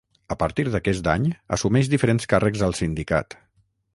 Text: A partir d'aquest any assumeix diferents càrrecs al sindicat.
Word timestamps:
A 0.35 0.35
partir 0.43 0.63
d'aquest 0.75 1.09
any 1.11 1.27
assumeix 1.59 1.91
diferents 1.93 2.27
càrrecs 2.33 2.65
al 2.69 2.75
sindicat. 2.83 3.37